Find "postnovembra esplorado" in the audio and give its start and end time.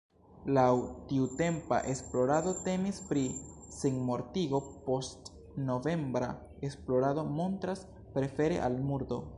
4.89-7.29